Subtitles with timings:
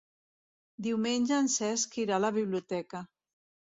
[0.87, 3.03] Diumenge en Cesc irà a la biblioteca.